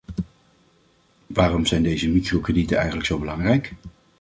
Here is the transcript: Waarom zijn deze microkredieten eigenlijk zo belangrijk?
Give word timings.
Waarom 1.27 1.65
zijn 1.65 1.83
deze 1.83 2.09
microkredieten 2.09 2.77
eigenlijk 2.77 3.05
zo 3.07 3.19
belangrijk? 3.19 3.73